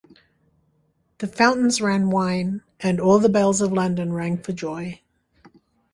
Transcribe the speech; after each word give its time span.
The 1.19 1.27
fountains 1.27 1.79
ran 1.79 2.09
wine 2.09 2.63
and 2.79 2.99
all 2.99 3.19
the 3.19 3.29
bells 3.29 3.61
of 3.61 3.71
London 3.71 4.11
rang 4.13 4.39
for 4.41 4.51
joy. 4.51 4.99